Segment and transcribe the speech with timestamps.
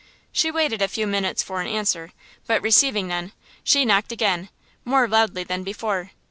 [0.31, 2.11] She waited a few minutes for an answer,
[2.47, 4.49] but receiving none, she knocked again,
[4.83, 6.09] more loudly than before.